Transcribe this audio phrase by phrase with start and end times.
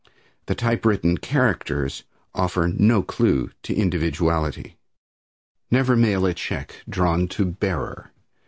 [0.47, 4.79] The typewritten characters offer no clue to individuality.
[5.69, 8.11] Never mail a check drawn to "Bearer."